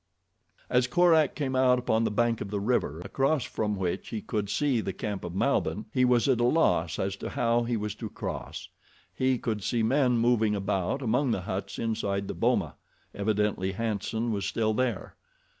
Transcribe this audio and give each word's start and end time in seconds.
As 0.67 0.87
Korak 0.87 1.35
came 1.35 1.55
out 1.55 1.77
upon 1.77 2.03
the 2.05 2.09
bank 2.09 2.41
of 2.41 2.49
the 2.49 2.59
river 2.59 3.01
across 3.01 3.43
from 3.43 3.75
which 3.75 4.09
he 4.09 4.19
could 4.19 4.49
see 4.49 4.81
the 4.81 4.93
camp 4.93 5.23
of 5.23 5.35
Malbihn 5.35 5.85
he 5.93 6.05
was 6.05 6.27
at 6.27 6.39
a 6.39 6.43
loss 6.43 6.97
as 6.97 7.15
to 7.17 7.29
how 7.29 7.61
he 7.65 7.77
was 7.77 7.93
to 7.93 8.09
cross. 8.09 8.67
He 9.13 9.37
could 9.37 9.61
see 9.61 9.83
men 9.83 10.17
moving 10.17 10.55
about 10.55 11.03
among 11.03 11.29
the 11.29 11.41
huts 11.41 11.77
inside 11.77 12.27
the 12.27 12.33
boma—evidently 12.33 13.73
Hanson 13.73 14.31
was 14.31 14.43
still 14.45 14.73
there. 14.73 15.15